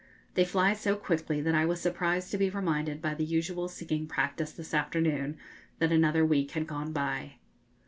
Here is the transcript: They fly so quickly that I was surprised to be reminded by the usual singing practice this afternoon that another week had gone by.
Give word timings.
They 0.33 0.45
fly 0.45 0.73
so 0.73 0.95
quickly 0.95 1.41
that 1.41 1.53
I 1.53 1.63
was 1.67 1.79
surprised 1.79 2.31
to 2.31 2.39
be 2.39 2.49
reminded 2.49 3.03
by 3.03 3.13
the 3.13 3.23
usual 3.23 3.67
singing 3.67 4.07
practice 4.07 4.51
this 4.51 4.73
afternoon 4.73 5.37
that 5.77 5.91
another 5.91 6.25
week 6.25 6.49
had 6.53 6.65
gone 6.65 6.91
by. 6.91 7.33